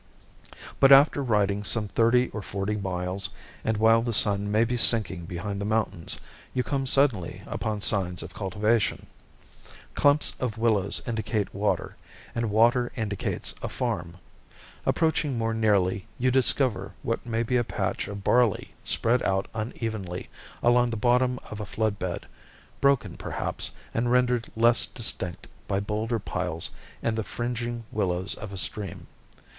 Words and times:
But 0.79 0.91
after 0.91 1.21
riding 1.21 1.63
some 1.63 1.87
thirty 1.87 2.29
or 2.29 2.41
forty 2.41 2.75
miles, 2.75 3.29
and 3.63 3.77
while 3.77 4.01
the 4.01 4.13
sun 4.13 4.51
may 4.51 4.63
be 4.65 4.75
sinking 4.75 5.25
behind 5.27 5.61
the 5.61 5.63
mountains, 5.63 6.19
you 6.55 6.63
come 6.63 6.87
suddenly 6.87 7.43
upon 7.45 7.81
signs 7.81 8.23
of 8.23 8.33
cultivation. 8.33 9.05
Clumps 9.93 10.33
of 10.39 10.57
willows 10.57 11.03
indicate 11.05 11.53
water, 11.53 11.97
and 12.33 12.49
water 12.49 12.91
indicates 12.95 13.53
a 13.61 13.69
farm. 13.69 14.17
Approaching 14.87 15.37
more 15.37 15.53
nearly, 15.53 16.07
you 16.17 16.31
discover 16.31 16.93
what 17.03 17.23
may 17.23 17.43
be 17.43 17.55
a 17.57 17.63
patch 17.63 18.07
of 18.07 18.23
barley 18.23 18.73
spread 18.83 19.21
out 19.21 19.47
unevenly 19.53 20.29
along 20.63 20.89
the 20.89 20.97
bottom 20.97 21.37
of 21.51 21.59
a 21.59 21.65
flood 21.67 21.99
bed, 21.99 22.25
broken 22.79 23.17
perhaps, 23.17 23.69
and 23.93 24.11
rendered 24.11 24.47
less 24.55 24.87
distinct 24.87 25.45
by 25.67 25.79
boulder 25.79 26.17
piles 26.17 26.71
and 27.03 27.15
the 27.15 27.23
fringing 27.23 27.83
willows 27.91 28.33
of 28.33 28.51
a 28.51 28.57
stream. 28.57 29.05